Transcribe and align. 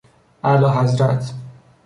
اعلیحضرت 0.43 1.33